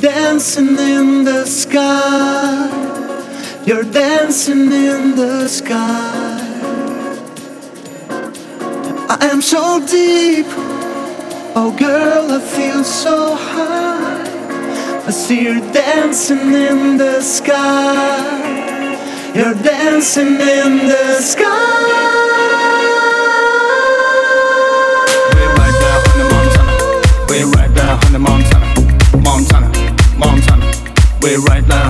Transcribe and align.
dancing 0.00 0.78
in 0.78 1.24
the 1.24 1.44
sky. 1.44 2.68
You're 3.64 3.82
dancing 3.82 4.72
in 4.72 5.16
the 5.16 5.48
sky. 5.48 6.38
I 9.08 9.18
am 9.32 9.42
so 9.42 9.80
deep. 9.86 10.46
Oh, 11.56 11.74
girl, 11.78 12.30
I 12.30 12.40
feel 12.40 12.84
so 12.84 13.34
high. 13.34 14.22
I 15.06 15.10
see 15.10 15.42
you 15.42 15.60
dancing 15.72 16.52
in 16.52 16.96
the 16.96 17.20
sky. 17.20 18.54
You're 19.34 19.54
dancing 19.54 20.40
in 20.40 20.86
the 20.88 21.20
sky. 21.20 22.27
On 27.80 28.12
the 28.12 28.18
Montana. 28.18 28.66
Montana. 29.22 29.68
Montana. 30.18 30.72
We're 31.22 31.40
right 31.42 31.66
now 31.68 31.87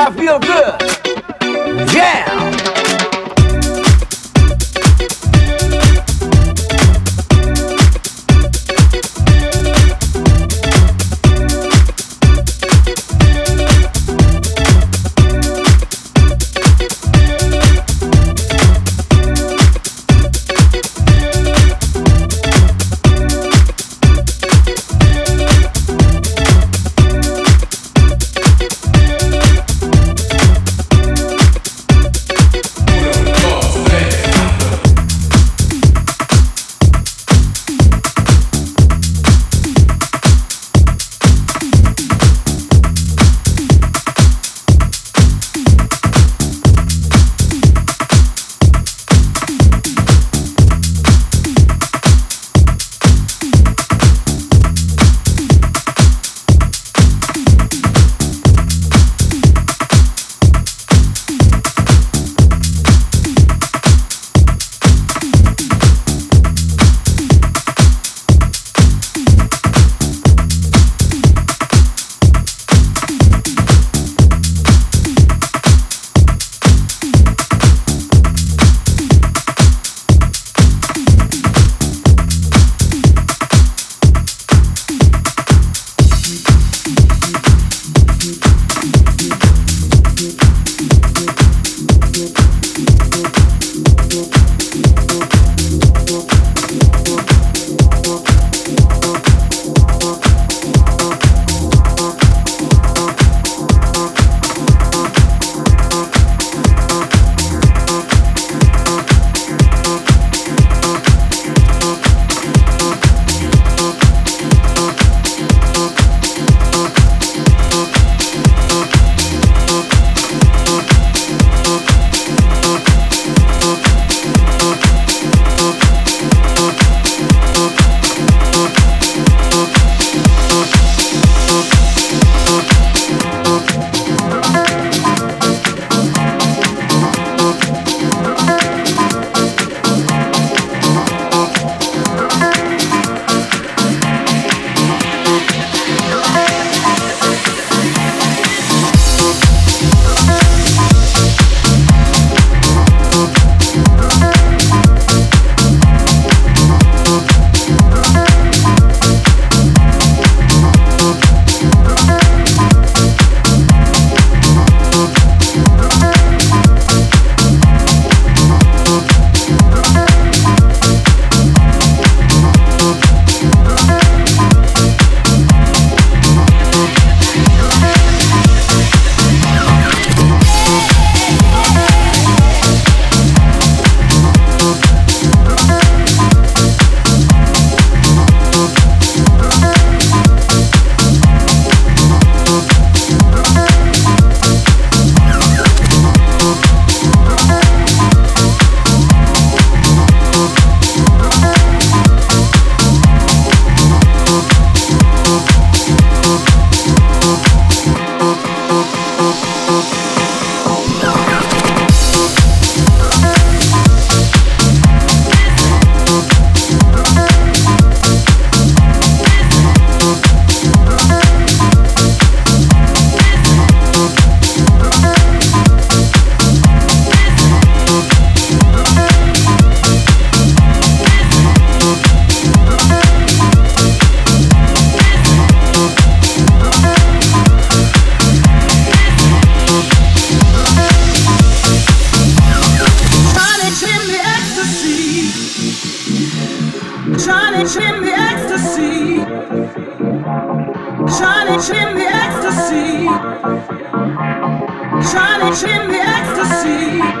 I 0.00 0.12
feel 0.12 0.38
good. 0.38 1.92
Yeah. 1.92 2.57